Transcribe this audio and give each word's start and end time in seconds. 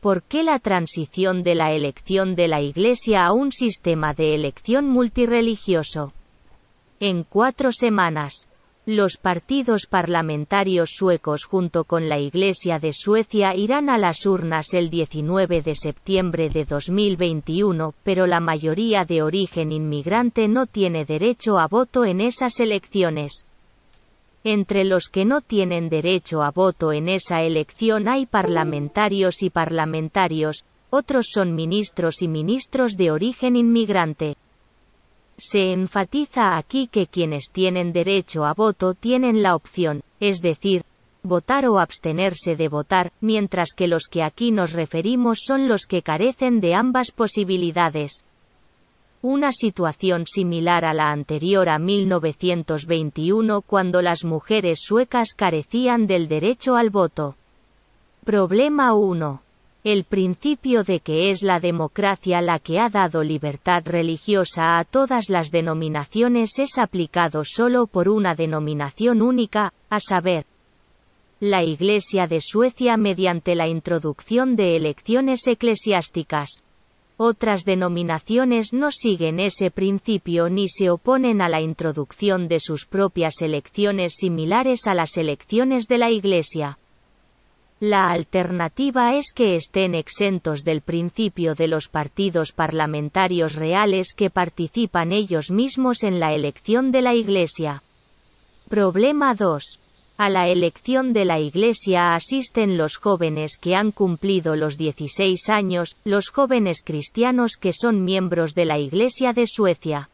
¿Por 0.00 0.22
qué 0.22 0.42
la 0.42 0.58
transición 0.58 1.42
de 1.42 1.54
la 1.54 1.72
elección 1.72 2.34
de 2.34 2.48
la 2.48 2.60
Iglesia 2.60 3.24
a 3.24 3.32
un 3.32 3.50
sistema 3.50 4.12
de 4.12 4.34
elección 4.34 4.88
multireligioso? 4.88 6.12
En 7.00 7.24
cuatro 7.24 7.72
semanas, 7.72 8.48
los 8.84 9.16
partidos 9.16 9.86
parlamentarios 9.86 10.90
suecos 10.94 11.44
junto 11.44 11.84
con 11.84 12.08
la 12.08 12.20
Iglesia 12.20 12.78
de 12.78 12.92
Suecia 12.92 13.56
irán 13.56 13.90
a 13.90 13.98
las 13.98 14.26
urnas 14.26 14.74
el 14.74 14.90
19 14.90 15.62
de 15.62 15.74
septiembre 15.74 16.50
de 16.50 16.64
2021, 16.64 17.94
pero 18.04 18.26
la 18.26 18.38
mayoría 18.38 19.04
de 19.04 19.22
origen 19.22 19.72
inmigrante 19.72 20.46
no 20.46 20.66
tiene 20.66 21.04
derecho 21.04 21.58
a 21.58 21.66
voto 21.66 22.04
en 22.04 22.20
esas 22.20 22.60
elecciones. 22.60 23.46
Entre 24.48 24.84
los 24.84 25.08
que 25.08 25.24
no 25.24 25.40
tienen 25.40 25.88
derecho 25.88 26.40
a 26.44 26.52
voto 26.52 26.92
en 26.92 27.08
esa 27.08 27.42
elección 27.42 28.06
hay 28.06 28.26
parlamentarios 28.26 29.42
y 29.42 29.50
parlamentarios, 29.50 30.64
otros 30.88 31.30
son 31.34 31.56
ministros 31.56 32.22
y 32.22 32.28
ministros 32.28 32.96
de 32.96 33.10
origen 33.10 33.56
inmigrante. 33.56 34.36
Se 35.36 35.72
enfatiza 35.72 36.56
aquí 36.56 36.86
que 36.86 37.08
quienes 37.08 37.50
tienen 37.50 37.92
derecho 37.92 38.44
a 38.44 38.54
voto 38.54 38.94
tienen 38.94 39.42
la 39.42 39.56
opción, 39.56 40.02
es 40.20 40.40
decir, 40.40 40.84
votar 41.24 41.66
o 41.66 41.80
abstenerse 41.80 42.54
de 42.54 42.68
votar, 42.68 43.10
mientras 43.20 43.70
que 43.76 43.88
los 43.88 44.04
que 44.06 44.22
aquí 44.22 44.52
nos 44.52 44.74
referimos 44.74 45.40
son 45.44 45.66
los 45.66 45.86
que 45.86 46.02
carecen 46.02 46.60
de 46.60 46.76
ambas 46.76 47.10
posibilidades. 47.10 48.24
Una 49.28 49.50
situación 49.50 50.24
similar 50.24 50.84
a 50.84 50.94
la 50.94 51.10
anterior 51.10 51.68
a 51.68 51.80
1921 51.80 53.60
cuando 53.62 54.00
las 54.00 54.22
mujeres 54.22 54.78
suecas 54.80 55.34
carecían 55.34 56.06
del 56.06 56.28
derecho 56.28 56.76
al 56.76 56.90
voto. 56.90 57.34
Problema 58.24 58.94
1 58.94 59.42
el 59.82 60.04
principio 60.04 60.84
de 60.84 61.00
que 61.00 61.30
es 61.30 61.42
la 61.42 61.58
democracia 61.58 62.40
la 62.40 62.60
que 62.60 62.78
ha 62.78 62.88
dado 62.88 63.24
libertad 63.24 63.82
religiosa 63.84 64.78
a 64.78 64.84
todas 64.84 65.28
las 65.28 65.50
denominaciones 65.50 66.60
es 66.60 66.78
aplicado 66.78 67.42
solo 67.44 67.88
por 67.88 68.08
una 68.08 68.36
denominación 68.36 69.22
única, 69.22 69.72
a 69.90 69.98
saber, 69.98 70.44
la 71.40 71.64
Iglesia 71.64 72.26
de 72.26 72.40
Suecia 72.40 72.96
mediante 72.96 73.56
la 73.56 73.66
introducción 73.66 74.54
de 74.54 74.76
elecciones 74.76 75.46
eclesiásticas. 75.48 76.65
Otras 77.18 77.64
denominaciones 77.64 78.74
no 78.74 78.90
siguen 78.90 79.40
ese 79.40 79.70
principio 79.70 80.50
ni 80.50 80.68
se 80.68 80.90
oponen 80.90 81.40
a 81.40 81.48
la 81.48 81.62
introducción 81.62 82.46
de 82.46 82.60
sus 82.60 82.84
propias 82.84 83.40
elecciones 83.40 84.16
similares 84.16 84.86
a 84.86 84.92
las 84.92 85.16
elecciones 85.16 85.88
de 85.88 85.96
la 85.96 86.10
Iglesia. 86.10 86.78
La 87.80 88.10
alternativa 88.10 89.16
es 89.16 89.32
que 89.34 89.54
estén 89.54 89.94
exentos 89.94 90.62
del 90.62 90.82
principio 90.82 91.54
de 91.54 91.68
los 91.68 91.88
partidos 91.88 92.52
parlamentarios 92.52 93.54
reales 93.54 94.12
que 94.14 94.28
participan 94.28 95.12
ellos 95.12 95.50
mismos 95.50 96.02
en 96.02 96.20
la 96.20 96.34
elección 96.34 96.90
de 96.90 97.00
la 97.00 97.14
Iglesia. 97.14 97.82
Problema 98.68 99.34
2. 99.34 99.85
A 100.18 100.30
la 100.30 100.48
elección 100.48 101.12
de 101.12 101.24
la 101.24 101.38
Iglesia 101.38 102.14
asisten 102.14 102.78
los 102.78 102.96
jóvenes 102.96 103.58
que 103.58 103.74
han 103.74 103.92
cumplido 103.92 104.56
los 104.56 104.78
16 104.78 105.50
años, 105.50 105.96
los 106.04 106.30
jóvenes 106.30 106.82
cristianos 106.82 107.56
que 107.60 107.72
son 107.72 108.04
miembros 108.04 108.54
de 108.54 108.64
la 108.64 108.78
Iglesia 108.78 109.32
de 109.32 109.46
Suecia 109.46 110.08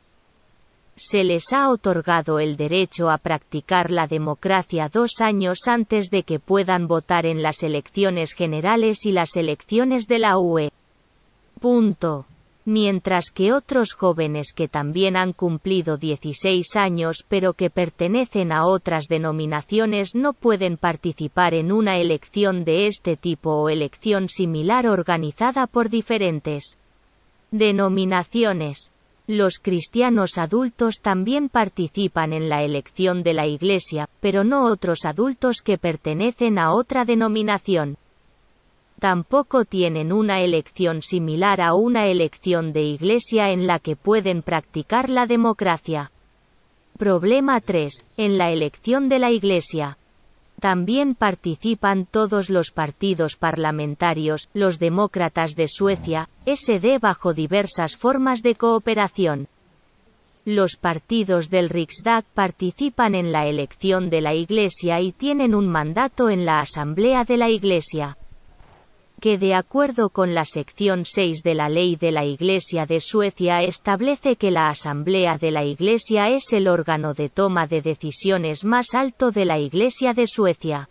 se 0.97 1.25
les 1.25 1.53
ha 1.53 1.71
otorgado 1.71 2.39
el 2.39 2.57
derecho 2.57 3.11
a 3.11 3.19
practicar 3.19 3.91
la 3.91 4.07
democracia 4.07 4.89
dos 4.93 5.21
años 5.21 5.67
antes 5.67 6.11
de 6.11 6.23
que 6.23 6.39
puedan 6.39 6.87
votar 6.87 7.27
en 7.27 7.43
las 7.43 7.63
elecciones 7.63 8.35
generales 8.35 9.07
y 9.07 9.13
las 9.13 9.37
elecciones 9.37 10.07
de 10.07 10.19
la 10.19 10.39
UE. 10.39 10.71
Punto. 11.61 12.27
Mientras 12.65 13.31
que 13.35 13.53
otros 13.53 13.93
jóvenes 13.93 14.53
que 14.55 14.69
también 14.69 15.17
han 15.17 15.33
cumplido 15.33 15.97
16 15.97 16.77
años 16.77 17.25
pero 17.29 17.55
que 17.55 17.71
pertenecen 17.71 18.53
a 18.53 18.67
otras 18.67 19.07
denominaciones 19.09 20.15
no 20.15 20.33
pueden 20.33 20.77
participar 20.77 21.55
en 21.55 21.73
una 21.73 21.99
elección 21.99 22.65
de 22.65 22.87
este 22.87 23.17
tipo 23.17 23.51
o 23.51 23.69
elección 23.69 24.29
similar 24.29 24.87
organizada 24.87 25.67
por 25.67 25.89
diferentes 25.89 26.79
denominaciones. 27.51 28.93
Los 29.27 29.59
cristianos 29.59 30.39
adultos 30.39 31.01
también 31.01 31.49
participan 31.49 32.33
en 32.33 32.49
la 32.49 32.63
elección 32.63 33.23
de 33.23 33.35
la 33.35 33.47
Iglesia, 33.47 34.09
pero 34.21 34.45
no 34.45 34.67
otros 34.67 35.05
adultos 35.05 35.63
que 35.65 35.79
pertenecen 35.79 36.59
a 36.59 36.75
otra 36.75 37.05
denominación. 37.05 37.97
Tampoco 39.03 39.65
tienen 39.65 40.13
una 40.13 40.43
elección 40.43 41.03
similar 41.03 41.61
a 41.61 41.75
una 41.75 42.07
elección 42.07 42.73
de 42.73 42.83
Iglesia 42.83 43.51
en 43.51 43.67
la 43.67 43.81
que 43.81 43.97
pueden 43.97 44.43
practicar 44.43 45.11
la 45.11 45.27
democracia. 45.27 46.13
Problema 46.99 47.61
3. 47.61 47.93
En 48.17 48.39
la 48.39 48.53
elección 48.53 49.09
de 49.09 49.19
la 49.19 49.33
Iglesia. 49.33 49.99
También 50.61 51.17
participan 51.17 52.07
todos 52.07 52.49
los 52.49 52.71
partidos 52.71 53.35
parlamentarios, 53.35 54.49
los 54.55 54.79
demócratas 54.79 55.57
de 55.57 55.67
Suecia, 55.67 56.29
SD 56.47 57.01
bajo 57.01 57.35
diversas 57.35 57.97
formas 57.97 58.41
de 58.41 58.55
cooperación. 58.55 59.49
Los 60.45 60.77
partidos 60.77 61.51
del 61.51 61.71
Riksdag 61.71 62.23
participan 62.35 63.17
en 63.17 63.33
la 63.33 63.49
elección 63.49 64.11
de 64.11 64.21
la 64.21 64.35
Iglesia 64.35 65.01
y 65.01 65.11
tienen 65.11 65.57
un 65.57 65.67
mandato 65.67 66.31
en 66.31 66.45
la 66.45 66.61
Asamblea 66.61 67.25
de 67.25 67.37
la 67.37 67.51
Iglesia 67.51 68.17
que 69.23 69.39
de 69.39 69.55
acuerdo 69.55 70.11
con 70.11 70.35
la 70.35 70.45
sección 70.45 71.05
6 71.05 71.45
de 71.45 71.55
la 71.55 71.69
Ley 71.69 71.95
de 71.95 72.11
la 72.11 72.25
Iglesia 72.25 72.87
de 72.87 72.99
Suecia 72.99 73.63
establece 73.63 74.35
que 74.35 74.51
la 74.51 74.67
Asamblea 74.67 75.39
de 75.39 75.53
la 75.53 75.63
Iglesia 75.65 76.27
es 76.27 76.53
el 76.53 76.67
órgano 76.67 77.15
de 77.15 77.29
toma 77.29 77.69
de 77.69 77.83
decisiones 77.83 78.65
más 78.65 78.95
alto 78.95 79.31
de 79.31 79.45
la 79.45 79.61
Iglesia 79.61 80.13
de 80.13 80.27
Suecia. 80.27 80.91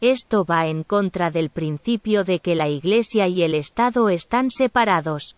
Esto 0.00 0.44
va 0.44 0.68
en 0.68 0.84
contra 0.84 1.32
del 1.32 1.50
principio 1.50 2.22
de 2.22 2.38
que 2.38 2.54
la 2.54 2.68
Iglesia 2.68 3.26
y 3.26 3.42
el 3.42 3.56
Estado 3.56 4.10
están 4.10 4.52
separados. 4.52 5.34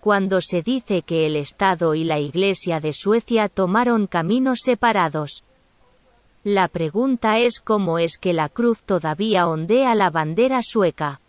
Cuando 0.00 0.40
se 0.40 0.62
dice 0.62 1.02
que 1.02 1.26
el 1.26 1.36
Estado 1.36 1.94
y 1.94 2.02
la 2.02 2.18
Iglesia 2.18 2.80
de 2.80 2.92
Suecia 2.92 3.48
tomaron 3.48 4.08
caminos 4.08 4.62
separados, 4.64 5.44
la 6.44 6.68
pregunta 6.68 7.38
es 7.38 7.58
cómo 7.58 7.98
es 7.98 8.18
que 8.18 8.34
la 8.34 8.50
cruz 8.50 8.82
todavía 8.82 9.48
ondea 9.48 9.94
la 9.94 10.10
bandera 10.10 10.60
sueca. 10.62 11.22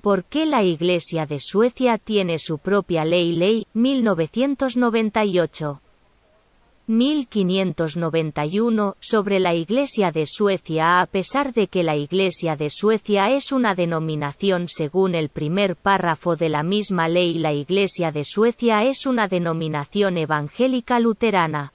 ¿Por 0.00 0.24
qué 0.24 0.46
la 0.46 0.62
Iglesia 0.62 1.26
de 1.26 1.40
Suecia 1.40 1.98
tiene 1.98 2.38
su 2.38 2.58
propia 2.58 3.04
ley 3.04 3.32
Ley 3.32 3.66
1998? 3.74 5.80
1591 6.86 8.94
sobre 9.00 9.40
la 9.40 9.54
Iglesia 9.54 10.12
de 10.12 10.24
Suecia 10.24 11.00
a 11.00 11.06
pesar 11.06 11.52
de 11.52 11.66
que 11.66 11.82
la 11.82 11.96
Iglesia 11.96 12.54
de 12.54 12.70
Suecia 12.70 13.30
es 13.30 13.50
una 13.50 13.74
denominación 13.74 14.68
según 14.68 15.16
el 15.16 15.30
primer 15.30 15.74
párrafo 15.74 16.36
de 16.36 16.48
la 16.48 16.62
misma 16.62 17.08
ley 17.08 17.34
la 17.34 17.52
Iglesia 17.52 18.12
de 18.12 18.22
Suecia 18.24 18.84
es 18.84 19.04
una 19.04 19.26
denominación 19.26 20.16
evangélica 20.16 21.00
luterana. 21.00 21.72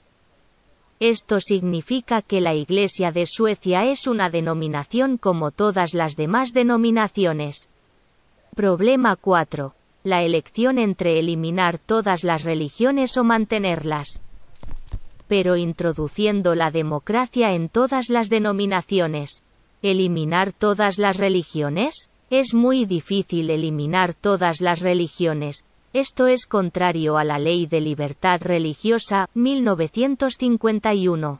Esto 1.06 1.42
significa 1.42 2.22
que 2.22 2.40
la 2.40 2.54
Iglesia 2.54 3.12
de 3.12 3.26
Suecia 3.26 3.84
es 3.84 4.08
una 4.08 4.30
denominación 4.30 5.18
como 5.18 5.52
todas 5.52 5.94
las 5.94 6.16
demás 6.16 6.54
denominaciones. 6.54 7.70
Problema 8.56 9.18
4. 9.18 9.74
La 10.06 10.24
elección 10.24 10.78
entre 10.78 11.20
eliminar 11.20 11.78
todas 11.78 12.24
las 12.24 12.46
religiones 12.46 13.18
o 13.18 13.26
mantenerlas. 13.26 14.22
Pero 15.28 15.58
introduciendo 15.58 16.56
la 16.56 16.72
democracia 16.72 17.52
en 17.52 17.68
todas 17.68 18.08
las 18.08 18.30
denominaciones. 18.30 19.44
¿Eliminar 19.82 20.54
todas 20.54 21.00
las 21.00 21.18
religiones? 21.18 22.12
Es 22.30 22.54
muy 22.54 22.86
difícil 22.86 23.50
eliminar 23.50 24.14
todas 24.14 24.62
las 24.62 24.80
religiones, 24.80 25.66
esto 25.94 26.28
es 26.28 26.48
contrario 26.48 27.18
a 27.18 27.24
la 27.24 27.38
Ley 27.38 27.68
de 27.68 27.80
Libertad 27.80 28.42
Religiosa, 28.42 29.30
1951. 29.36 31.40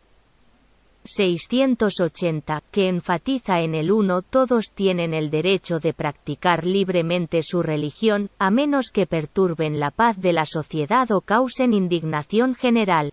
680, 1.06 2.62
que 2.72 2.88
enfatiza 2.88 3.62
en 3.62 3.76
el 3.76 3.92
uno 3.92 4.22
todos 4.22 4.72
tienen 4.74 5.14
el 5.14 5.30
derecho 5.30 5.80
de 5.80 5.94
practicar 5.94 6.66
libremente 6.66 7.42
su 7.42 7.64
religión, 7.64 8.30
a 8.40 8.52
menos 8.52 8.90
que 8.92 9.06
perturben 9.06 9.80
la 9.80 9.92
paz 9.92 10.22
de 10.22 10.34
la 10.34 10.46
sociedad 10.46 11.12
o 11.12 11.22
causen 11.22 11.74
indignación 11.74 12.56
general. 12.56 13.12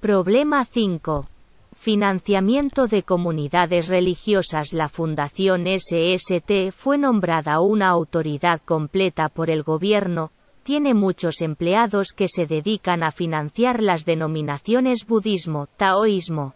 Problema 0.00 0.64
5. 0.64 1.26
Financiamiento 1.74 2.86
de 2.86 3.02
comunidades 3.02 3.88
religiosas 3.88 4.72
La 4.72 4.88
Fundación 4.88 5.64
SST 5.66 6.70
fue 6.70 6.96
nombrada 6.96 7.60
una 7.60 7.88
autoridad 7.88 8.62
completa 8.64 9.28
por 9.28 9.50
el 9.50 9.62
gobierno, 9.62 10.30
tiene 10.64 10.94
muchos 10.94 11.42
empleados 11.42 12.08
que 12.12 12.26
se 12.26 12.46
dedican 12.46 13.02
a 13.02 13.12
financiar 13.12 13.82
las 13.82 14.04
denominaciones 14.04 15.06
budismo, 15.06 15.68
taoísmo, 15.76 16.54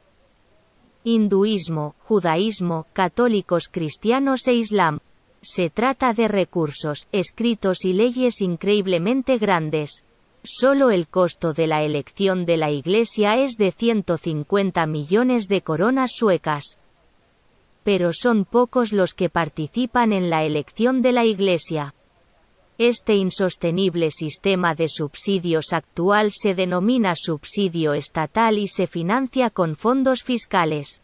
hinduismo, 1.05 1.94
judaísmo, 2.05 2.87
católicos 2.93 3.69
cristianos 3.70 4.49
e 4.49 4.55
islam. 4.55 4.99
Se 5.40 5.70
trata 5.70 6.12
de 6.12 6.26
recursos, 6.26 7.06
escritos 7.12 7.84
y 7.84 7.93
leyes 7.93 8.40
increíblemente 8.40 9.38
grandes. 9.38 10.05
Solo 10.43 10.90
el 10.90 11.06
costo 11.06 11.52
de 11.52 11.66
la 11.66 11.82
elección 11.82 12.44
de 12.44 12.56
la 12.56 12.70
Iglesia 12.70 13.34
es 13.34 13.56
de 13.56 13.70
150 13.70 14.87
millones 14.87 15.49
de 15.49 15.62
coronas 15.62 16.12
suecas. 16.14 16.78
Pero 17.84 18.12
son 18.12 18.44
pocos 18.44 18.93
los 18.93 19.14
que 19.14 19.28
participan 19.28 20.12
en 20.12 20.31
la 20.31 20.44
elección 20.44 21.02
de 21.02 21.12
la 21.12 21.25
Iglesia. 21.25 21.94
Este 22.78 23.16
insostenible 23.16 24.12
sistema 24.12 24.76
de 24.76 24.86
subsidios 24.86 25.72
actual 25.72 26.30
se 26.30 26.54
denomina 26.54 27.14
subsidio 27.16 27.92
estatal 27.92 28.56
y 28.56 28.69
se 28.69 28.86
financia 28.86 29.50
con 29.50 29.75
fondos 29.75 30.22
fiscales. 30.22 31.02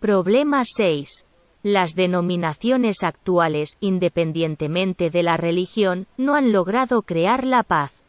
Problema 0.00 0.64
6. 0.64 1.26
Las 1.62 1.94
denominaciones 1.94 3.04
actuales, 3.04 3.76
independientemente 3.78 5.10
de 5.10 5.22
la 5.22 5.36
religión, 5.36 6.08
no 6.16 6.34
han 6.34 6.50
logrado 6.50 7.02
crear 7.02 7.44
la 7.44 7.62
paz. 7.62 8.02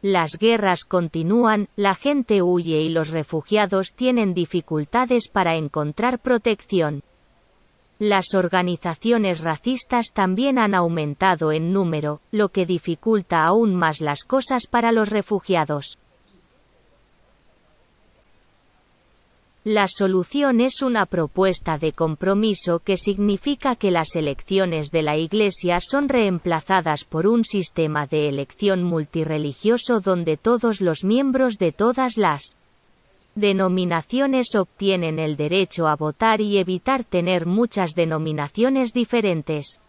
Las 0.00 0.38
guerras 0.38 0.84
continúan, 0.84 1.68
la 1.74 1.96
gente 1.96 2.40
huye 2.40 2.82
y 2.82 2.88
los 2.88 3.10
refugiados 3.10 3.94
tienen 3.94 4.32
dificultades 4.32 5.26
para 5.26 5.56
encontrar 5.56 6.20
protección. 6.20 7.02
Las 7.98 8.34
organizaciones 8.34 9.40
racistas 9.40 10.12
también 10.12 10.58
han 10.58 10.74
aumentado 10.74 11.50
en 11.50 11.72
número, 11.72 12.20
lo 12.30 12.50
que 12.50 12.66
dificulta 12.66 13.44
aún 13.44 13.74
más 13.74 14.02
las 14.02 14.24
cosas 14.24 14.66
para 14.66 14.92
los 14.92 15.08
refugiados. 15.08 15.98
La 19.64 19.88
solución 19.88 20.60
es 20.60 20.82
una 20.82 21.06
propuesta 21.06 21.78
de 21.78 21.92
compromiso 21.92 22.78
que 22.78 22.96
significa 22.96 23.74
que 23.74 23.90
las 23.90 24.14
elecciones 24.14 24.90
de 24.90 25.02
la 25.02 25.16
Iglesia 25.16 25.80
son 25.80 26.08
reemplazadas 26.08 27.02
por 27.02 27.26
un 27.26 27.44
sistema 27.44 28.06
de 28.06 28.28
elección 28.28 28.84
multireligioso 28.84 30.00
donde 30.00 30.36
todos 30.36 30.80
los 30.80 31.02
miembros 31.02 31.56
de 31.58 31.72
todas 31.72 32.16
las 32.16 32.58
denominaciones 33.36 34.54
obtienen 34.56 35.20
el 35.20 35.36
derecho 35.36 35.86
a 35.86 35.94
votar 35.94 36.40
y 36.40 36.58
evitar 36.58 37.04
tener 37.04 37.46
muchas 37.46 37.94
denominaciones 37.94 38.92
diferentes 38.92 39.80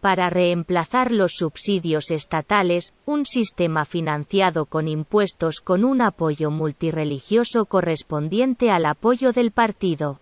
para 0.00 0.30
reemplazar 0.30 1.12
los 1.12 1.32
subsidios 1.36 2.10
estatales, 2.10 2.94
un 3.04 3.26
sistema 3.26 3.84
financiado 3.84 4.64
con 4.64 4.88
impuestos 4.88 5.60
con 5.60 5.84
un 5.84 6.00
apoyo 6.00 6.50
multireligioso 6.50 7.66
correspondiente 7.66 8.70
al 8.70 8.86
apoyo 8.86 9.32
del 9.32 9.50
partido. 9.50 10.18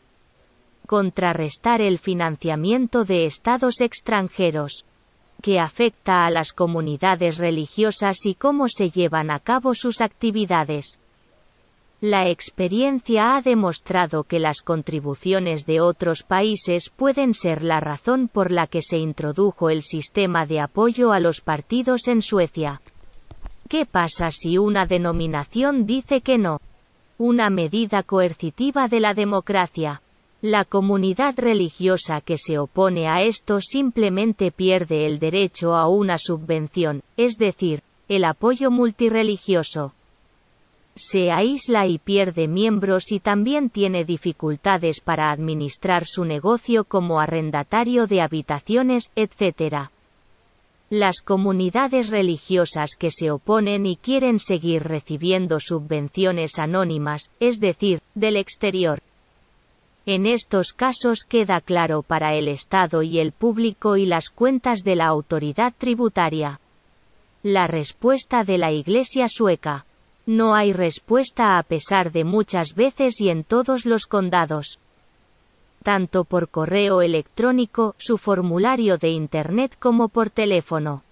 Contrarrestar 0.87 1.81
el 1.81 1.99
financiamiento 1.99 3.05
de 3.05 3.25
estados 3.25 3.81
extranjeros 3.81 4.85
que 5.43 5.61
afecta 5.61 6.27
a 6.27 6.31
las 6.31 6.53
comunidades 6.53 7.39
religiosas 7.39 8.27
y 8.27 8.35
cómo 8.35 8.67
se 8.67 8.91
llevan 8.91 9.31
a 9.31 9.39
cabo 9.39 9.75
sus 9.75 10.01
actividades. 10.01 10.99
La 12.01 12.29
experiencia 12.29 13.35
ha 13.35 13.43
demostrado 13.43 14.23
que 14.23 14.39
las 14.39 14.63
contribuciones 14.63 15.67
de 15.67 15.81
otros 15.81 16.23
países 16.23 16.91
pueden 16.95 17.35
ser 17.35 17.65
la 17.65 17.81
razón 17.81 18.29
por 18.29 18.53
la 18.53 18.69
que 18.69 18.83
se 18.83 18.99
introdujo 18.99 19.69
el 19.69 19.83
sistema 19.83 20.47
de 20.47 20.61
apoyo 20.61 21.11
a 21.11 21.19
los 21.19 21.41
partidos 21.41 22.07
en 22.07 22.23
Suecia. 22.23 22.81
¿Qué 23.69 23.85
pasa 23.85 24.31
si 24.31 24.59
una 24.59 24.87
denominación 24.87 25.87
dice 25.87 26.21
que 26.21 26.39
no? 26.39 26.61
Una 27.19 27.51
medida 27.51 28.05
coercitiva 28.05 28.87
de 28.87 29.01
la 29.01 29.13
democracia. 29.13 30.01
La 30.41 30.65
comunidad 30.65 31.35
religiosa 31.37 32.21
que 32.21 32.39
se 32.39 32.61
opone 32.61 33.09
a 33.09 33.23
esto 33.23 33.59
simplemente 33.59 34.53
pierde 34.53 35.05
el 35.05 35.19
derecho 35.19 35.75
a 35.75 35.89
una 35.89 36.17
subvención, 36.17 37.03
es 37.17 37.39
decir, 37.39 37.83
el 38.09 38.25
apoyo 38.25 38.71
multireligioso 38.71 39.95
se 40.99 41.31
aísla 41.31 41.87
y 41.87 41.99
pierde 41.99 42.49
miembros 42.49 43.13
y 43.13 43.21
también 43.21 43.71
tiene 43.71 44.05
dificultades 44.05 45.01
para 45.01 45.31
administrar 45.31 46.05
su 46.07 46.25
negocio 46.25 46.85
como 46.85 47.21
arrendatario 47.21 48.07
de 48.07 48.21
habitaciones, 48.21 49.11
etc. 49.17 49.89
Las 50.91 51.21
comunidades 51.21 52.11
religiosas 52.11 52.97
que 52.99 53.11
se 53.11 53.31
oponen 53.31 53.87
y 53.87 53.97
quieren 53.97 54.39
seguir 54.39 54.83
recibiendo 54.85 55.61
subvenciones 55.61 56.59
anónimas, 56.59 57.31
es 57.41 57.61
decir, 57.61 58.01
del 58.15 58.37
exterior. 58.37 59.01
En 60.07 60.25
estos 60.25 60.73
casos 60.73 61.25
queda 61.29 61.61
claro 61.61 62.03
para 62.03 62.35
el 62.35 62.49
Estado 62.49 63.03
y 63.03 63.19
el 63.19 63.33
público 63.33 63.99
y 63.99 64.07
las 64.07 64.31
cuentas 64.31 64.83
de 64.83 64.97
la 64.97 65.07
autoridad 65.07 65.75
tributaria. 65.77 66.61
La 67.43 67.67
respuesta 67.67 68.43
de 68.43 68.57
la 68.57 68.73
Iglesia 68.73 69.27
sueca. 69.29 69.85
No 70.29 70.55
hay 70.55 70.75
respuesta 70.75 71.57
a 71.57 71.63
pesar 71.63 72.13
de 72.13 72.23
muchas 72.23 72.75
veces 72.75 73.19
y 73.19 73.31
en 73.31 73.45
todos 73.45 73.87
los 73.87 74.05
condados. 74.05 74.79
Tanto 75.83 76.25
por 76.25 76.51
correo 76.51 77.01
electrónico, 77.01 77.95
su 77.97 78.19
formulario 78.19 78.99
de 78.99 79.09
Internet 79.09 79.75
como 79.79 80.11
por 80.11 80.29
teléfono. 80.29 81.03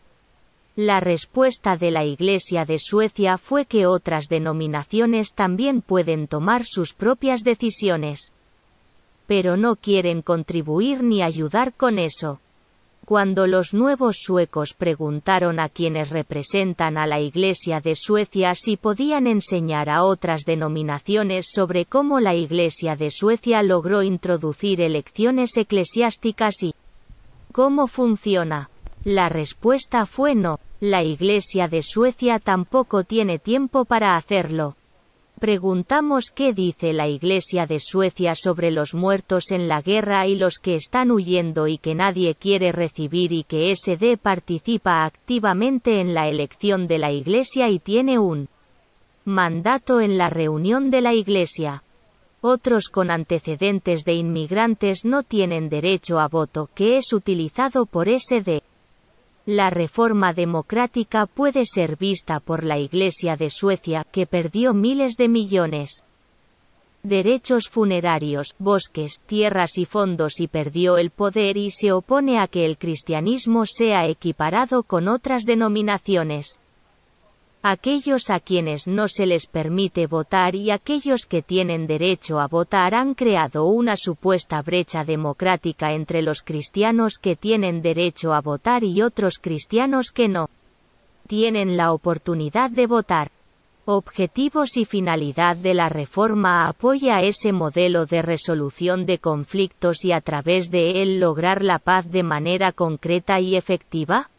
La 0.74 1.00
respuesta 1.00 1.76
de 1.76 1.90
la 1.92 2.04
Iglesia 2.04 2.66
de 2.66 2.78
Suecia 2.78 3.38
fue 3.38 3.64
que 3.64 3.86
otras 3.86 4.28
denominaciones 4.28 5.32
también 5.32 5.80
pueden 5.80 6.28
tomar 6.28 6.66
sus 6.66 6.92
propias 6.92 7.42
decisiones. 7.42 8.34
Pero 9.26 9.56
no 9.56 9.76
quieren 9.76 10.20
contribuir 10.20 11.02
ni 11.02 11.22
ayudar 11.22 11.72
con 11.72 11.98
eso. 11.98 12.38
Cuando 13.06 13.46
los 13.46 13.72
nuevos 13.72 14.16
suecos 14.20 14.74
preguntaron 14.74 15.60
a 15.60 15.68
quienes 15.68 16.10
representan 16.10 16.98
a 16.98 17.06
la 17.06 17.20
Iglesia 17.20 17.78
de 17.78 17.94
Suecia 17.94 18.56
si 18.56 18.76
podían 18.76 19.28
enseñar 19.28 19.88
a 19.88 20.02
otras 20.02 20.42
denominaciones 20.44 21.46
sobre 21.54 21.84
cómo 21.84 22.18
la 22.18 22.34
Iglesia 22.34 22.96
de 22.96 23.12
Suecia 23.12 23.62
logró 23.62 24.02
introducir 24.02 24.80
elecciones 24.80 25.56
eclesiásticas 25.56 26.64
y 26.64 26.74
cómo 27.52 27.86
funciona, 27.86 28.70
la 29.04 29.28
respuesta 29.28 30.04
fue 30.04 30.34
no. 30.34 30.56
La 30.80 31.04
Iglesia 31.04 31.68
de 31.68 31.82
Suecia 31.82 32.40
tampoco 32.40 33.04
tiene 33.04 33.38
tiempo 33.38 33.84
para 33.84 34.16
hacerlo. 34.16 34.74
Preguntamos 35.38 36.30
qué 36.34 36.54
dice 36.54 36.94
la 36.94 37.08
Iglesia 37.08 37.66
de 37.66 37.78
Suecia 37.78 38.34
sobre 38.34 38.70
los 38.70 38.94
muertos 38.94 39.50
en 39.50 39.68
la 39.68 39.82
guerra 39.82 40.26
y 40.26 40.34
los 40.34 40.58
que 40.58 40.74
están 40.74 41.10
huyendo 41.10 41.66
y 41.68 41.76
que 41.76 41.94
nadie 41.94 42.34
quiere 42.34 42.72
recibir 42.72 43.32
y 43.32 43.44
que 43.44 43.70
SD 43.70 44.16
participa 44.16 45.04
activamente 45.04 46.00
en 46.00 46.14
la 46.14 46.26
elección 46.28 46.87
de 46.87 46.99
la 46.99 47.12
Iglesia 47.12 47.68
y 47.68 47.78
tiene 47.78 48.18
un 48.18 48.49
mandato 49.26 50.00
en 50.00 50.16
la 50.16 50.30
reunión 50.30 50.88
de 50.88 51.02
la 51.02 51.12
Iglesia. 51.12 51.82
Otros 52.40 52.88
con 52.88 53.11
antecedentes 53.11 54.06
de 54.06 54.14
inmigrantes 54.14 55.04
no 55.04 55.22
tienen 55.22 55.68
derecho 55.68 56.18
a 56.18 56.28
voto 56.28 56.70
que 56.75 56.96
es 56.96 57.12
utilizado 57.12 57.84
por 57.84 58.08
SD. 58.08 58.62
La 59.46 59.70
reforma 59.70 60.32
democrática 60.32 61.26
puede 61.26 61.66
ser 61.66 61.96
vista 61.96 62.40
por 62.40 62.64
la 62.64 62.78
Iglesia 62.78 63.36
de 63.36 63.48
Suecia, 63.48 64.04
que 64.10 64.26
perdió 64.26 64.74
miles 64.74 65.16
de 65.16 65.28
millones. 65.28 66.04
Derechos 67.04 67.68
funerarios, 67.68 68.56
bosques, 68.58 69.20
tierras 69.24 69.78
y 69.78 69.84
fondos 69.84 70.40
y 70.40 70.48
perdió 70.48 70.98
el 70.98 71.10
poder 71.10 71.56
y 71.56 71.70
se 71.70 71.92
opone 71.92 72.40
a 72.40 72.48
que 72.48 72.66
el 72.66 72.76
cristianismo 72.76 73.66
sea 73.66 74.08
equiparado 74.08 74.82
con 74.82 75.06
otras 75.06 75.44
denominaciones 75.44 76.58
aquellos 77.68 78.30
a 78.30 78.38
quienes 78.38 78.87
no 78.87 79.08
se 79.08 79.26
les 79.26 79.46
permite 79.46 80.06
votar 80.06 80.54
y 80.54 80.70
aquellos 80.70 81.26
que 81.26 81.42
tienen 81.42 81.88
derecho 81.88 82.38
a 82.38 82.46
votar 82.46 82.94
han 82.94 83.14
creado 83.14 83.64
una 83.64 83.96
supuesta 83.96 84.62
brecha 84.62 85.02
democrática 85.02 85.92
entre 85.92 86.23
los 86.23 86.42
cristianos 86.42 87.18
que 87.20 87.35
tienen 87.35 87.82
derecho 87.82 88.35
a 88.35 88.40
votar 88.40 88.85
y 88.85 89.02
otros 89.02 89.38
cristianos 89.40 90.12
que 90.12 90.28
no 90.28 90.49
tienen 91.26 91.76
la 91.76 91.92
oportunidad 91.92 92.70
de 92.70 92.87
votar. 92.87 93.32
Objetivos 93.85 94.76
y 94.76 94.85
finalidad 94.85 95.56
de 95.56 95.75
la 95.75 95.88
reforma 95.88 96.68
apoya 96.68 97.18
ese 97.20 97.52
modelo 97.52 98.06
de 98.06 98.23
resolución 98.23 99.06
de 99.06 99.18
conflictos 99.18 100.04
y 100.04 100.12
a 100.12 100.20
través 100.20 100.70
de 100.70 101.02
él 101.02 101.18
lograr 101.18 101.62
la 101.62 101.80
paz 101.80 102.08
de 102.12 102.23
manera 102.23 102.70
concreta 102.70 103.40
y 103.40 103.56
efectiva? 103.56 104.30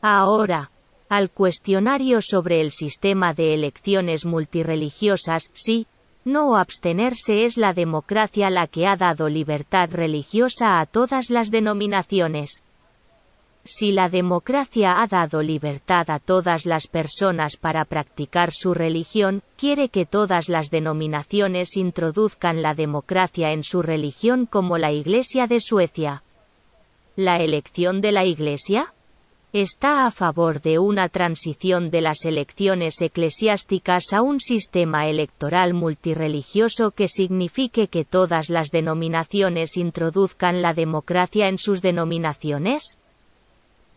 Ahora, 0.00 0.70
al 1.16 1.30
cuestionario 1.30 2.20
sobre 2.20 2.60
el 2.60 2.72
sistema 2.72 3.32
de 3.32 3.54
elecciones 3.54 4.24
multireligiosas, 4.24 5.50
sí, 5.52 5.86
no 6.24 6.56
abstenerse 6.56 7.44
es 7.44 7.56
la 7.58 7.72
democracia 7.72 8.48
la 8.48 8.66
que 8.66 8.86
ha 8.86 8.96
dado 8.96 9.28
libertad 9.28 9.90
religiosa 9.92 10.80
a 10.80 10.86
todas 10.86 11.28
las 11.30 11.50
denominaciones. 11.50 12.62
Si 13.66 13.92
la 13.92 14.08
democracia 14.08 15.00
ha 15.00 15.06
dado 15.06 15.42
libertad 15.42 16.10
a 16.10 16.18
todas 16.18 16.66
las 16.66 16.86
personas 16.86 17.56
para 17.56 17.84
practicar 17.86 18.52
su 18.52 18.74
religión, 18.74 19.42
quiere 19.56 19.88
que 19.88 20.04
todas 20.04 20.50
las 20.50 20.70
denominaciones 20.70 21.76
introduzcan 21.76 22.60
la 22.60 22.74
democracia 22.74 23.52
en 23.52 23.62
su 23.62 23.80
religión 23.80 24.44
como 24.44 24.76
la 24.76 24.92
Iglesia 24.92 25.46
de 25.46 25.60
Suecia. 25.60 26.22
¿La 27.16 27.36
elección 27.36 28.02
de 28.02 28.12
la 28.12 28.26
Iglesia? 28.26 28.92
Está 29.60 30.04
a 30.04 30.10
favor 30.10 30.60
de 30.60 30.80
una 30.80 31.08
transición 31.08 31.88
de 31.90 32.00
las 32.00 32.24
elecciones 32.24 33.00
eclesiásticas 33.00 34.12
a 34.12 34.20
un 34.20 34.40
sistema 34.40 35.06
electoral 35.06 35.74
multireligioso 35.74 36.90
que 36.90 37.06
signifique 37.06 37.86
que 37.86 38.04
todas 38.04 38.50
las 38.50 38.72
denominaciones 38.72 39.76
introduzcan 39.76 40.60
la 40.60 40.72
democracia 40.72 41.46
en 41.46 41.58
sus 41.58 41.82
denominaciones? 41.82 42.98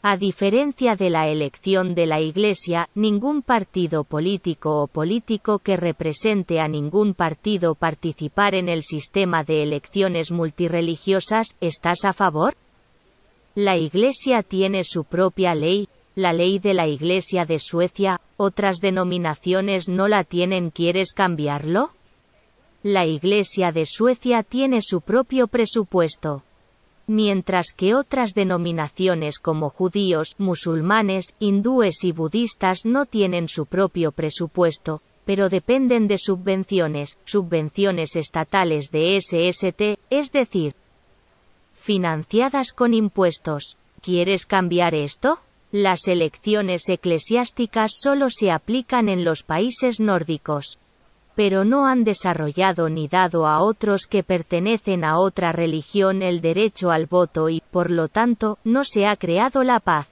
A 0.04 0.16
diferencia 0.16 0.94
de 0.94 1.10
la 1.10 1.28
elección 1.28 1.96
de 1.96 2.06
la 2.06 2.22
Iglesia, 2.22 2.88
ningún 2.94 3.42
partido 3.42 4.04
político 4.04 4.84
o 4.84 4.88
político 4.88 5.58
que 5.58 5.76
represente 5.76 6.60
a 6.60 6.68
ningún 6.68 7.16
partido 7.16 7.74
participar 7.74 8.54
en 8.54 8.70
el 8.70 8.84
sistema 8.84 9.44
de 9.44 9.64
elecciones 9.64 10.32
multireligiosas, 10.32 11.48
¿estás 11.62 12.06
a 12.06 12.14
favor? 12.14 12.54
La 13.60 13.76
Iglesia 13.76 14.44
tiene 14.44 14.84
su 14.84 15.04
propia 15.04 15.56
ley, 15.56 15.88
la 16.14 16.32
ley 16.32 16.60
de 16.60 16.76
la 16.76 16.88
Iglesia 16.88 17.44
de 17.44 17.58
Suecia, 17.58 18.22
otras 18.38 18.82
denominaciones 18.82 19.90
no 19.90 20.08
la 20.08 20.24
tienen, 20.26 20.70
¿quieres 20.70 21.12
cambiarlo? 21.12 21.90
La 22.84 23.08
Iglesia 23.08 23.72
de 23.72 23.88
Suecia 23.88 24.44
tiene 24.44 24.84
su 24.84 25.02
propio 25.02 25.48
presupuesto. 25.48 26.44
Mientras 27.08 27.74
que 27.76 27.96
otras 27.96 28.36
denominaciones 28.36 29.40
como 29.40 29.72
judíos, 29.72 30.36
musulmanes, 30.38 31.34
hindúes 31.40 32.04
y 32.04 32.12
budistas 32.12 32.86
no 32.86 33.08
tienen 33.08 33.48
su 33.48 33.66
propio 33.66 34.12
presupuesto, 34.12 35.02
pero 35.26 35.50
dependen 35.50 36.06
de 36.06 36.20
subvenciones, 36.20 37.18
subvenciones 37.26 38.18
estatales 38.18 38.92
de 38.92 39.20
SST, 39.20 39.98
es 40.12 40.32
decir, 40.32 40.76
financiadas 41.88 42.74
con 42.74 42.94
impuestos. 42.94 43.78
¿Quieres 44.02 44.46
cambiar 44.46 44.94
esto? 44.94 45.40
Las 45.72 46.10
elecciones 46.10 46.90
eclesiásticas 46.90 47.92
solo 48.04 48.30
se 48.30 48.52
aplican 48.52 49.08
en 49.08 49.24
los 49.24 49.42
países 49.42 50.02
nórdicos. 50.02 50.80
Pero 51.34 51.64
no 51.64 51.88
han 51.88 52.04
desarrollado 52.04 52.90
ni 52.90 53.08
dado 53.08 53.48
a 53.48 53.64
otros 53.64 54.06
que 54.06 54.22
pertenecen 54.22 55.06
a 55.06 55.18
otra 55.18 55.54
religión 55.54 56.22
el 56.24 56.42
derecho 56.42 56.92
al 56.92 57.06
voto 57.06 57.48
y, 57.48 57.64
por 57.72 57.90
lo 57.90 58.10
tanto, 58.10 58.58
no 58.66 58.84
se 58.84 59.06
ha 59.06 59.16
creado 59.16 59.64
la 59.64 59.80
paz. 59.80 60.10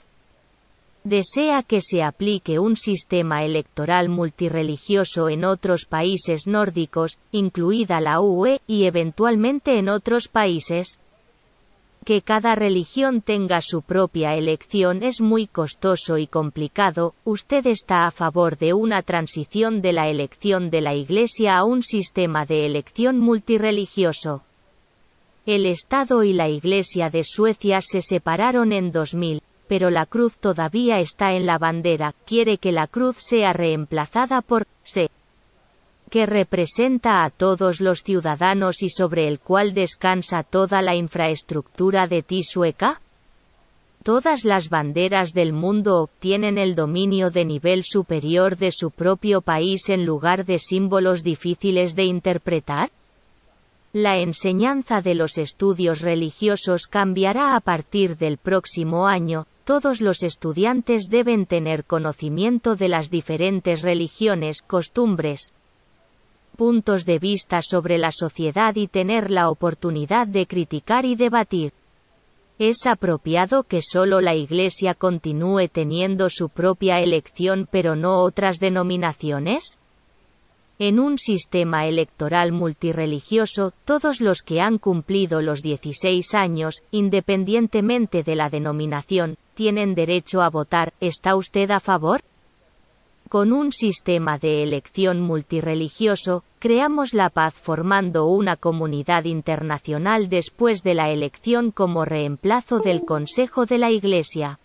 Desea 1.03 1.61
que 1.61 1.81
se 1.81 2.03
aplique 2.03 2.57
un 2.57 2.77
sistema 2.77 3.43
electoral 3.43 4.07
multireligioso 4.07 5.27
en 5.27 5.43
otros 5.43 5.85
países 5.85 6.47
nórdicos, 6.47 7.19
incluida 7.33 7.99
la 7.99 8.21
UE, 8.21 8.61
y 8.65 8.85
eventualmente 8.85 9.77
en 9.77 9.89
otros 9.89 10.29
países, 10.29 10.99
que 12.05 12.21
cada 12.21 12.53
religión 12.53 13.21
tenga 13.21 13.61
su 13.61 13.81
propia 13.81 14.35
elección 14.35 15.01
es 15.01 15.21
muy 15.21 15.47
costoso 15.47 16.19
y 16.19 16.27
complicado, 16.27 17.15
usted 17.23 17.65
está 17.65 18.05
a 18.05 18.11
favor 18.11 18.57
de 18.57 18.73
una 18.73 19.01
transición 19.01 19.81
de 19.81 19.91
la 19.91 20.07
elección 20.07 20.69
de 20.69 20.81
la 20.81 20.93
Iglesia 20.93 21.57
a 21.57 21.63
un 21.63 21.81
sistema 21.81 22.45
de 22.45 22.67
elección 22.67 23.19
multireligioso. 23.19 24.43
El 25.47 25.65
Estado 25.65 26.23
y 26.23 26.33
la 26.33 26.47
Iglesia 26.47 27.09
de 27.09 27.23
Suecia 27.23 27.81
se 27.81 28.01
separaron 28.01 28.71
en 28.71 28.91
2000, 28.91 29.41
pero 29.67 29.89
la 29.89 30.05
cruz 30.05 30.37
todavía 30.37 30.99
está 30.99 31.33
en 31.33 31.47
la 31.47 31.57
bandera, 31.57 32.13
quiere 32.25 32.59
que 32.59 32.71
la 32.71 32.85
cruz 32.85 33.15
sea 33.17 33.51
reemplazada 33.51 34.41
por 34.41 34.67
se 34.83 35.09
que 36.09 36.25
representa 36.25 37.23
a 37.23 37.29
todos 37.29 37.81
los 37.81 38.03
ciudadanos 38.03 38.83
y 38.83 38.89
sobre 38.89 39.27
el 39.27 39.39
cual 39.39 39.73
descansa 39.73 40.43
toda 40.43 40.81
la 40.81 40.95
infraestructura 40.95 42.07
de 42.07 42.21
ti 42.21 42.43
sueca? 42.43 43.01
Todas 44.03 44.45
las 44.45 44.69
banderas 44.69 45.33
del 45.33 45.51
mundo 45.51 46.01
obtienen 46.01 46.59
el 46.59 46.75
dominio 46.75 47.31
de 47.31 47.43
nivel 47.43 47.83
superior 47.83 48.55
de 48.55 48.71
su 48.71 48.91
propio 48.91 49.41
país 49.41 49.89
en 49.89 50.05
lugar 50.05 50.45
de 50.45 50.59
símbolos 50.59 51.23
difíciles 51.23 51.95
de 51.95 52.03
interpretar? 52.03 52.91
La 53.93 54.19
enseñanza 54.19 55.01
de 55.01 55.15
los 55.15 55.39
estudios 55.39 56.01
religiosos 56.01 56.85
cambiará 56.85 57.55
a 57.55 57.61
partir 57.61 58.17
del 58.17 58.37
próximo 58.37 59.07
año, 59.07 59.47
todos 59.63 59.99
los 59.99 60.21
estudiantes 60.21 61.09
deben 61.09 61.47
tener 61.47 61.85
conocimiento 61.85 62.75
de 62.75 62.89
las 62.89 63.09
diferentes 63.09 63.81
religiones, 63.81 64.61
costumbres, 64.61 65.54
puntos 66.55 67.05
de 67.05 67.19
vista 67.19 67.61
sobre 67.61 67.97
la 67.97 68.11
sociedad 68.11 68.75
y 68.75 68.87
tener 68.87 69.31
la 69.31 69.49
oportunidad 69.49 70.27
de 70.27 70.47
criticar 70.47 71.05
y 71.05 71.15
debatir. 71.15 71.73
¿Es 72.57 72.85
apropiado 72.87 73.63
que 73.63 73.81
solo 73.81 74.21
la 74.21 74.33
Iglesia 74.33 74.93
continúe 74.93 75.67
teniendo 75.69 76.29
su 76.29 76.49
propia 76.49 76.99
elección 76.99 77.67
pero 77.69 77.95
no 77.95 78.23
otras 78.23 78.59
denominaciones? 78.59 79.77
En 80.79 80.99
un 80.99 81.17
sistema 81.17 81.85
electoral 81.87 82.51
multireligioso, 82.51 83.71
todos 83.85 84.19
los 84.19 84.41
que 84.41 84.59
han 84.59 84.77
cumplido 84.77 85.41
los 85.41 85.61
16 85.61 86.33
años, 86.33 86.83
independientemente 86.91 88.23
de 88.23 88.35
la 88.35 88.49
denominación, 88.49 89.37
tienen 89.53 89.95
derecho 89.95 90.41
a 90.41 90.49
votar. 90.49 90.93
¿Está 90.99 91.35
usted 91.35 91.71
a 91.71 91.79
favor? 91.79 92.21
Con 93.35 93.51
un 93.51 93.73
sistema 93.73 94.37
de 94.37 94.63
elección 94.63 95.19
multireligioso, 95.19 96.45
creamos 96.59 97.13
la 97.13 97.29
paz 97.29 97.53
formando 97.53 98.27
una 98.27 98.55
comunidad 98.55 99.25
internacional 99.25 100.29
después 100.29 100.83
de 100.83 100.93
la 100.93 101.11
elección 101.11 101.71
como 101.71 102.05
reemplazo 102.05 102.79
del 102.79 103.03
Consejo 103.03 103.65
de 103.65 103.77
la 103.77 103.91
Iglesia. 103.91 104.57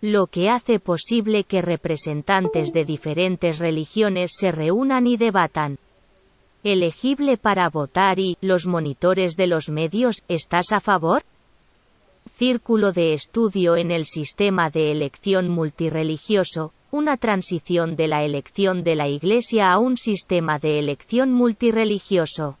Lo 0.00 0.26
que 0.26 0.48
hace 0.48 0.80
posible 0.80 1.44
que 1.44 1.62
representantes 1.62 2.72
de 2.72 2.84
diferentes 2.84 3.60
religiones 3.60 4.32
se 4.36 4.50
reúnan 4.50 5.06
y 5.06 5.16
debatan. 5.16 5.78
Elegible 6.64 7.36
para 7.36 7.68
votar 7.68 8.18
y 8.18 8.36
los 8.40 8.66
monitores 8.66 9.36
de 9.36 9.46
los 9.46 9.68
medios, 9.68 10.24
¿estás 10.26 10.72
a 10.72 10.80
favor? 10.80 11.22
Círculo 12.28 12.90
de 12.90 13.12
estudio 13.12 13.76
en 13.76 13.92
el 13.92 14.04
sistema 14.06 14.68
de 14.68 14.90
elección 14.90 15.48
multireligioso, 15.48 16.72
una 16.90 17.18
transición 17.18 17.96
de 17.96 18.08
la 18.08 18.24
elección 18.24 18.82
de 18.82 18.96
la 18.96 19.08
Iglesia 19.08 19.72
a 19.72 19.78
un 19.78 19.98
sistema 19.98 20.58
de 20.58 20.78
elección 20.78 21.32
multireligioso. 21.32 22.56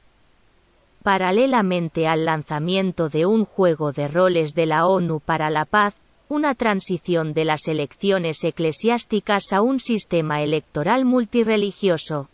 Paralelamente 1.02 2.06
al 2.06 2.26
lanzamiento 2.26 3.08
de 3.08 3.24
un 3.24 3.46
juego 3.46 3.92
de 3.92 4.08
roles 4.08 4.54
de 4.54 4.66
la 4.66 4.86
ONU 4.86 5.20
para 5.20 5.48
la 5.48 5.64
paz, 5.64 5.94
una 6.28 6.54
transición 6.54 7.32
de 7.32 7.46
las 7.46 7.68
elecciones 7.68 8.44
eclesiásticas 8.44 9.52
a 9.52 9.62
un 9.62 9.80
sistema 9.80 10.42
electoral 10.42 11.06
multireligioso. 11.06 12.28